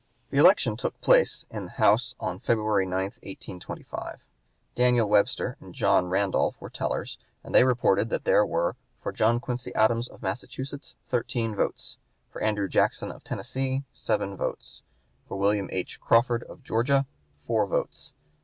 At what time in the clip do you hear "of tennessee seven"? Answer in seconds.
13.11-14.35